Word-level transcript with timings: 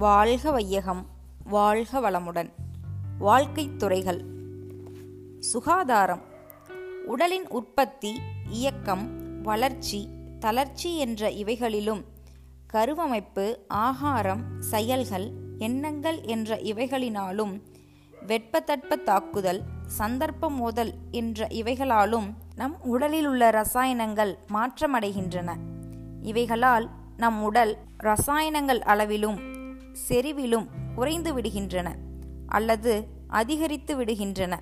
வாழ்க 0.00 0.50
வையகம் 0.50 1.06
வாழ்க 1.44 2.00
வளமுடன். 2.00 2.50
வாழ்க்கை 3.18 3.76
துறைகள். 3.76 4.24
சுகாதாரம். 5.38 6.22
உடலின் 7.06 7.48
உற்பத்தி 7.48 8.20
இயக்கம் 8.50 9.40
வளர்ச்சி 9.42 10.08
தளர்ச்சி 10.38 10.98
என்ற 10.98 11.30
இவைகளிலும் 11.30 12.04
கருவமைப்பு 12.66 13.58
ஆகாரம் 13.68 14.62
செயல்கள் 14.62 15.30
எண்ணங்கள் 15.58 16.20
என்ற 16.20 16.56
இவைகளினாலும் 16.56 17.62
வெட்பத்தட்ப 18.26 19.02
தாக்குதல் 19.02 19.62
சந்தர்ப்ப 19.98 20.48
மோதல் 20.48 20.92
என்ற 21.10 21.46
இவைகளாலும் 21.46 22.34
நம் 22.54 22.76
உடலில் 22.82 23.26
உள்ள 23.26 23.50
ரசாயனங்கள் 23.50 24.38
மாற்றமடைகின்றன. 24.52 25.56
இவைகளால் 26.22 26.90
நம் 27.16 27.42
உடல் 27.42 27.76
ரசாயனங்கள் 28.02 28.78
அளவிலும் 28.78 29.58
செறிவிலும் 29.92 30.66
குறைந்து 30.94 31.34
விடுகின்றன 31.34 31.88
அல்லது 32.46 33.04
அதிகரித்து 33.28 33.96
விடுகின்றன. 33.96 34.54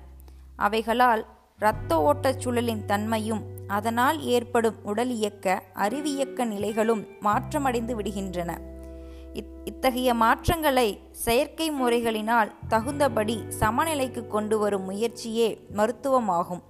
அவைகளால் 0.55 1.25
இரத்த 1.57 2.01
ஓட்டச் 2.01 2.47
சுழலின் 2.47 2.85
தன்மையும் 2.85 3.43
அதனால் 3.67 4.23
ஏற்படும் 4.23 4.75
உடல் 4.83 5.09
இயக்க 5.09 5.63
அறிவியக்க 5.73 6.45
நிலைகளும் 6.45 7.05
மாற்றமடைந்து 7.21 7.95
விடுகின்றன. 7.95 8.57
இத்தகைய 9.63 10.13
மாற்றங்களை 10.13 10.99
செயற்கை 11.11 11.71
முறைகளினால் 11.71 12.51
தகுந்தபடி 12.67 13.43
சமநிலைக்கு 13.49 14.27
கொண்டு 14.27 14.57
வரும் 14.57 14.83
முயற்சியே 14.83 15.67
மருத்துவமாகும். 15.75 16.63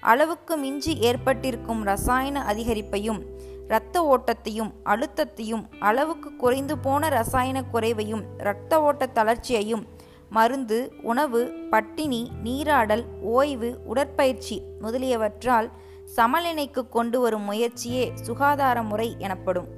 அளவுக்கு 0.00 0.56
மிஞ்சி 0.56 0.96
ஏற்பட்டிருக்கும் 0.98 1.82
ரசாயன 1.84 2.42
அதிகரிப்பையும் 2.52 3.22
இரத்த 3.68 4.02
ஓட்டத்தையும் 4.02 4.72
அழுத்தத்தையும் 4.84 5.64
அளவுக்கு 5.78 6.36
குறைந்து 6.36 6.78
போன 6.78 7.08
ரசாயன 7.08 7.64
குறைவையும் 7.72 8.22
இரத்த 8.38 8.82
ஓட்ட 8.82 9.08
தளர்ச்சியையும் 9.14 9.84
மருந்து 10.30 10.92
உணவு 11.02 11.40
பட்டினி 11.70 12.30
நீராடல் 12.44 13.04
ஓய்வு 13.22 13.78
உடற்பயிற்சி 13.84 14.62
முதலியவற்றால் 14.80 15.70
சமநிலைக்கு 16.04 16.88
கொண்டு 16.88 17.20
வரும் 17.20 17.42
முயற்சியே 17.42 18.12
சுகாதார 18.14 18.82
முறை 18.82 19.14
எனப்படும். 19.18 19.68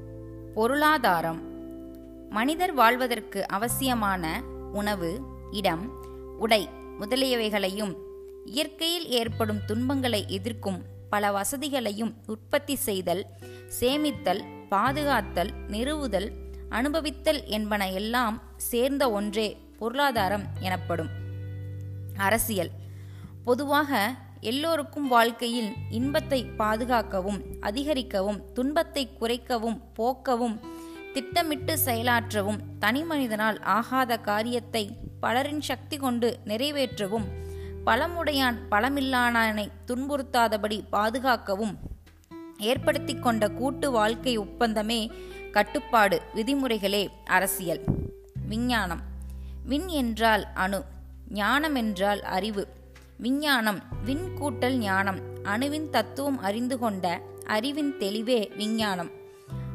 பொருளாதாரம். 0.55 1.41
மனிதர் 2.31 2.75
வாழ்வதற்கு 2.75 3.47
அவசியமான 3.47 4.43
உணவு 4.73 5.21
இடம் 5.51 5.85
உடை 6.39 6.69
முதலியவைகளையும் 7.01 7.95
இயற்கையில் 8.45 9.09
ஏற்படும் 9.09 9.65
துன்பங்களை 9.67 10.25
எதிர்க்கும் 10.29 10.83
பல 11.11 11.31
வசதிகளையும் 11.31 12.15
உற்பத்தி 12.27 12.75
செய்தல் 12.75 13.27
சேமித்தல் 13.81 14.43
பாதுகாத்தல் 14.71 15.51
நிறுவுதல் 15.69 16.33
அனுபவித்தல் 16.71 17.45
என்பன 17.45 17.93
எல்லாம் 17.93 18.43
சேர்ந்த 18.57 19.11
ஒன்றே 19.11 19.57
பொருளாதாரம் 19.79 20.45
எனப்படும். 20.61 21.09
அரசியல். 22.17 22.71
பொதுவாக 23.45 24.15
எல்லோருக்கும் 24.41 25.09
வாழ்க்கையில் 25.09 25.73
இன்பத்தை 25.91 26.45
பாதுகாக்கவும் 26.45 27.45
அதிகரிக்கவும் 27.61 28.53
துன்பத்தை 28.53 29.09
குறைக்கவும் 29.21 29.83
போக்கவும் 29.97 30.61
திட்டமிட்டு 31.13 31.79
செயலாற்றவும் 31.85 32.59
தனிமனிதனால் 32.81 33.63
ஆகாத 33.63 34.19
காரியத்தை 34.19 34.97
பலரின் 35.21 35.61
சக்தி 35.61 35.97
கொண்டு 35.97 36.39
நிறைவேற்றவும் 36.45 37.27
பலமுடையான் 37.89 38.57
பலமில்லானானை 38.71 39.71
துன்புறுத்தாதபடி 39.87 40.85
பாதுகாக்கவும். 40.93 41.79
ஏற்படுத்தி 42.59 43.19
கொண்ட 43.19 43.49
கூட்டு 43.49 43.91
வாழ்க்கை 43.91 44.37
ஒப்பந்தமே 44.37 45.11
கட்டுப்பாடு 45.53 46.23
விதிமுறைகளே 46.35 47.09
அரசியல். 47.25 47.85
விஞ்ஞானம். 48.49 49.01
விண் 49.65 49.87
என்றால் 49.87 50.47
அணு 50.55 50.85
ஞானம் 51.29 51.75
என்றால் 51.75 52.23
அறிவு. 52.23 52.69
விஞ்ஞானம் 53.17 53.83
விண் 54.05 54.37
கூட்டல் 54.41 54.77
ஞானம் 54.77 55.21
அணுவின் 55.43 55.91
தத்துவம் 55.91 56.39
அறிந்து 56.39 56.79
கொண்ட 56.79 57.23
அறிவின் 57.47 57.97
தெளிவே 57.99 58.53
விஞ்ஞானம். 58.57 59.11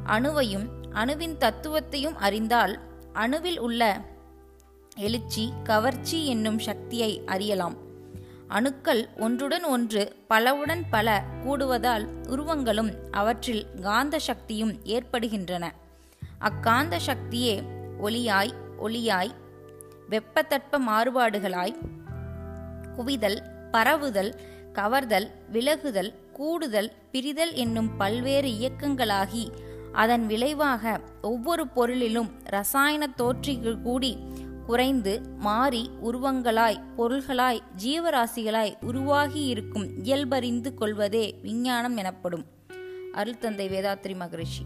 அணுவையும் 0.06 0.68
அணுவின் 0.92 1.38
தத்துவத்தையும் 1.38 2.16
அறிந்தால் 2.16 2.80
அணுவில் 3.14 3.58
உள்ள 3.58 4.02
எழுச்சி 4.96 5.54
கவர்ச்சி 5.64 6.26
என்னும் 6.26 6.60
சக்தியை 6.60 7.22
அறியலாம். 7.26 7.92
அணுக்கள் 8.54 9.10
ஒன்றுடன் 9.18 9.64
ஒன்று 9.64 10.02
பலவுடன் 10.30 10.82
பல 10.90 11.24
கூடுவதால் 11.46 12.06
உருவங்களும் 12.28 12.92
அவற்றில் 13.12 13.66
காந்த 13.82 14.20
சக்தியும் 14.20 14.74
ஏற்படுகின்றன. 14.84 15.74
அக்காந்த 16.40 17.00
சக்தியே 17.06 17.64
ஒளியாய் 18.02 18.54
ஒளியாய் 18.82 19.32
வெப்பத்தட்ப 20.10 20.80
மாறுபாடுகளாய் 20.88 21.76
குவிதல் 22.96 23.40
பரவுதல் 23.72 24.32
கவர்தல் 24.74 25.28
விலகுதல் 25.52 26.12
கூடுதல் 26.34 26.92
பிரிதல் 27.12 27.54
என்னும் 27.54 27.98
பல்வேறு 27.98 28.50
இயக்கங்களாகி 28.50 29.52
அதன் 29.92 30.26
விளைவாக 30.26 31.00
ஒவ்வொரு 31.22 31.68
பொருளிலும் 31.68 32.32
ரசாயன 32.44 33.10
தோற்றிகள் 33.18 33.82
கூடி 33.82 34.18
குறைந்து 34.66 35.22
மாறி 35.38 35.90
உருவங்களாய் 36.04 36.82
பொருள்களாய் 36.98 37.62
ஜீவராசிகளாய் 37.84 38.78
உருவாகியிருக்கும் 38.82 39.88
இயல்பறிந்து 40.04 40.74
கொள்வதே 40.74 41.40
விஞ்ஞானம் 41.42 41.98
எனப்படும். 41.98 42.46
அருள் 43.14 43.38
தந்தை 43.38 43.70
வேதாத்ரி 43.70 44.16
மகரிஷி. 44.16 44.64